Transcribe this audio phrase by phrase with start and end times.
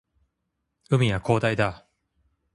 [0.89, 1.85] 海は広大だ